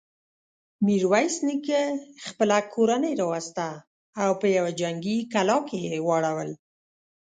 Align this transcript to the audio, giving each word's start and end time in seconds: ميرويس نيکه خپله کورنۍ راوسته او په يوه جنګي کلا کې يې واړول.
ميرويس 0.85 1.35
نيکه 1.47 1.81
خپله 2.25 2.57
کورنۍ 2.73 3.13
راوسته 3.21 3.67
او 4.21 4.29
په 4.39 4.47
يوه 4.57 4.71
جنګي 4.79 5.17
کلا 5.33 5.57
کې 5.69 5.77
يې 5.87 5.97
واړول. 6.07 6.51